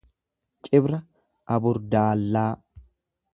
Cibra 0.67 0.99
aburdaallaa 1.57 2.51